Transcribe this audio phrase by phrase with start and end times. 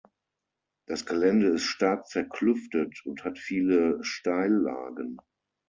[0.87, 5.19] Das Gelände ist stark zerklüftet und hat viele Steillagen.